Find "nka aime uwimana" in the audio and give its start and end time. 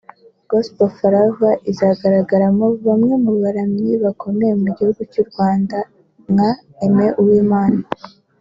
6.33-7.81